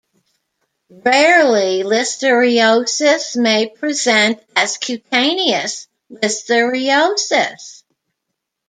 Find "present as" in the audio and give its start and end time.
3.69-4.77